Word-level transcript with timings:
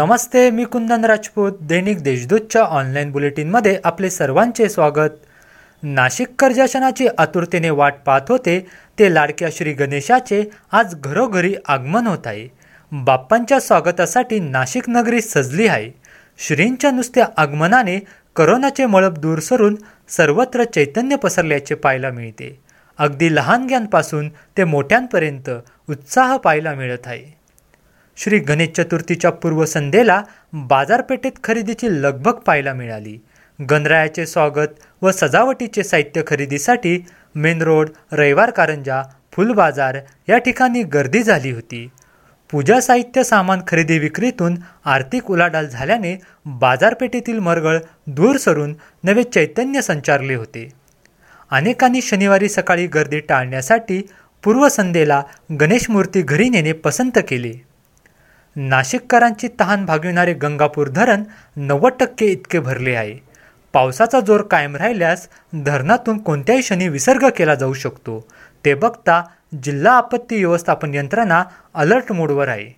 नमस्ते 0.00 0.50
मी 0.50 0.64
कुंदन 0.64 1.04
राजपूत 1.04 1.52
दैनिक 1.60 2.02
देशदूतच्या 2.02 2.62
online 2.62 3.10
बुलेटिनमध्ये 3.10 3.78
आपले 3.84 4.10
सर्वांचे 4.10 4.68
स्वागत. 4.68 5.10
नाशिककर 5.82 6.46
कर्जाशनाची 6.46 7.08
आतुरतेने 7.18 7.70
वाट 7.70 7.94
पाहत 8.06 8.20
होते 8.28 8.66
ते 8.98 9.14
लाडक्या 9.14 9.48
श्री 9.52 9.72
गणेशाचे 9.72 10.44
आज 10.72 10.94
घरोघरी 10.94 11.54
आगमन 11.68 12.06
होत 12.06 12.26
आहे. 12.26 12.48
बाप्पांच्या 12.92 13.60
स्वागतासाठी 13.60 14.40
नाशिक 14.40 14.82
नगरी 14.88 15.20
सजली 15.20 15.66
आहे. 15.66 15.90
श्रींच्या 16.38 16.90
नुसत्या 16.90 17.26
आगमनाने 17.36 17.98
करोनाचे 18.36 18.86
मळप 18.86 19.12
दूर 19.12 19.38
सरून 19.38 19.76
सर्वत्र 20.08 20.64
चैतन्य 20.64 21.16
पसरल्याचे 21.16 21.74
पाहायला 21.74 22.10
मिळते. 22.10 22.60
अगदी 22.98 23.34
लहानग्यांपासून 23.34 24.28
ते 24.28 24.64
मोठ्यांपर्यंत 24.64 25.50
उत्साह 25.90 26.36
पाहायला 26.36 26.74
मिळत 26.74 27.06
आहे. 27.06 27.39
श्री 28.16 28.38
गणेश 28.38 28.68
चतुर्थीच्या 28.76 29.30
पूर्वसंध्येला 29.32 30.20
बाजारपेठेत 30.52 31.32
खरेदीची 31.44 31.88
लगबग 32.02 32.38
पाहायला 32.46 32.72
मिळाली. 32.72 33.16
गणरायाचे 33.58 34.26
स्वागत 34.26 34.82
व 35.02 35.10
सजावटीचे 35.10 35.82
साहित्य 35.82 36.22
खरेदीसाठी 36.26 36.98
मेन 37.34 37.62
रोड 37.62 37.90
रविवार 38.12 38.50
कारंजा 38.50 39.02
फुलबाजार 39.32 39.98
या 40.28 40.38
ठिकाणी 40.38 40.82
गर्दी 40.82 41.22
झाली 41.22 41.50
होती. 41.50 41.88
पूजा 42.50 42.80
साहित्य 42.80 43.24
सामान 43.24 43.60
खरेदी 43.66 43.98
विक्रीतून 43.98 44.56
आर्थिक 44.84 45.30
उलाढाल 45.30 45.68
झाल्याने 45.68 46.16
बाजारपेठेतील 46.46 47.38
मरगळ 47.38 47.78
दूर 48.06 48.36
सरून 48.36 48.74
नवे 49.04 49.22
चैतन्य 49.22 49.82
संचारले 49.82 50.34
होते. 50.34 50.68
अनेकांनी 51.50 52.02
शनिवारी 52.02 52.48
सकाळी 52.48 52.86
गर्दी 52.86 53.20
टाळण्यासाठी 53.20 54.02
पूर्वसंध्येला 54.44 55.22
गणेश 55.60 55.90
मूर्ती 55.90 56.22
घरी 56.22 56.48
नेणे 56.48 56.72
पसंत 56.72 57.18
केले. 57.28 57.69
नाशिककरांची 58.56 59.48
तहान 59.60 59.84
भागविणारे 59.86 60.32
गंगापूर 60.32 60.88
धरण 60.88 61.22
नव्वद 61.56 61.92
टक्के 62.00 62.26
इतके 62.26 62.58
भरले 62.58 62.94
आहे. 62.94 63.14
पावसाचा 63.72 64.20
जोर 64.20 64.42
कायम 64.42 64.76
राहिल्यास 64.76 65.28
धरणातून 65.64 66.18
कोणत्याही 66.18 66.60
क्षणी 66.60 66.88
विसर्ग 66.88 67.28
केला 67.28 67.54
जाऊ 67.54 67.72
शकतो. 67.72 68.28
ते 68.64 68.74
बघता 68.74 69.22
जिल्हा 69.62 69.92
आपत्ती 69.92 70.44
व्यवस्थापन 70.44 70.94
यंत्रणा 70.94 71.44
अलर्ट 71.74 72.12
मोडवर 72.12 72.48
आहे. 72.48 72.76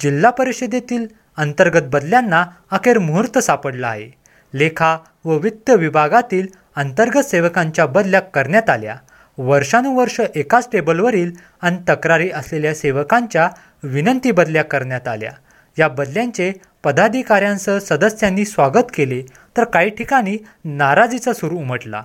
जिल्हा 0.00 0.30
परिषदेतील 0.30 1.06
अंतर्गत 1.36 1.82
बदल्यांना 1.82 2.44
अखेर 2.70 2.98
मुहूर्त 2.98 3.38
सापडला 3.38 3.88
आहे. 3.88 4.10
लेखा 4.54 4.98
व 5.24 5.36
वित्त 5.36 5.70
विभागातील 5.70 6.46
अंतर्गत 6.76 7.24
सेवकांच्या 7.24 7.86
बदल्या 7.86 8.20
करण्यात 8.20 8.70
आल्या. 8.70 8.96
वर्षानुवर्ष 9.38 10.20
एकाच 10.34 10.68
टेबलवरील 10.72 11.32
आणि 11.62 11.76
तक्रारी 11.88 12.30
असलेल्या 12.30 12.74
सेवकांच्या 12.74 13.48
विनंती 13.82 14.30
बदल्या 14.30 14.64
करण्यात 14.64 15.08
आल्या. 15.08 15.30
या 15.78 15.88
बदल्यांचे 15.88 16.52
पदाधिकाऱ्यांसह 16.84 17.78
सदस्यांनी 17.78 18.44
स्वागत 18.44 18.90
केले 18.94 19.22
तर 19.56 19.64
काही 19.64 19.90
ठिकाणी 19.90 20.36
नाराजीचा 20.64 21.32
सूर 21.32 21.52
उमटला. 21.52 22.02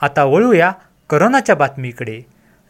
आता 0.00 0.24
वळूया 0.24 0.72
करोनाच्या 1.10 1.54
बातमीकडे. 1.54 2.20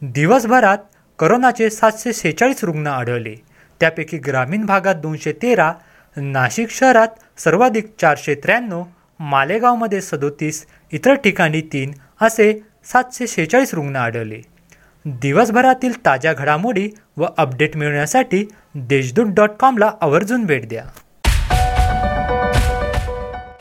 दिवसभरात 0.02 0.78
करोनाचे 1.18 1.70
सातशे 1.70 2.12
सेहेचाळीस 2.12 2.64
रुग्ण 2.64 2.86
आढळले. 2.86 3.34
त्यापैकी 3.80 4.18
ग्रामीण 4.18 4.66
भागात 4.66 4.94
दोनशे 4.94 5.32
तेरा 5.32 5.72
नाशिक 6.16 6.70
शहरात 6.70 7.08
सर्वाधिक 7.38 7.86
चारशे 8.00 8.34
त्र्याण्णव 8.34 8.82
मालेगावमध्ये 9.20 10.00
सदोतीस 10.00 10.66
इतर 10.92 11.14
ठिकाणी 11.14 11.60
तीन 11.60 11.92
असे 12.20 12.62
सातशे 12.84 13.26
सेहेचाळीस 13.26 13.74
रुग्ण 13.74 13.96
आढळले. 13.96 14.40
दिवसभरातील 15.04 16.06
ताज्या 16.06 16.32
घडामोडी 16.32 16.88
व 17.16 17.26
अपडेट 17.36 17.76
मिळवण्यासाठी 17.76 18.44
देशदूत 18.74 19.26
डॉट 19.26 19.50
कॉमला 19.50 19.90
आवर्जून 20.00 20.44
भेट 20.44 20.68
द्या. 20.68 20.84